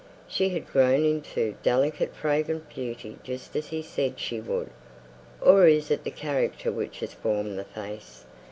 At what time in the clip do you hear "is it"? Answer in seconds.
5.67-6.03